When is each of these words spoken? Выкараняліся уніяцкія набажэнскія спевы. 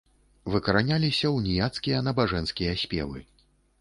Выкараняліся 0.53 1.31
уніяцкія 1.39 1.99
набажэнскія 2.07 2.73
спевы. 2.85 3.19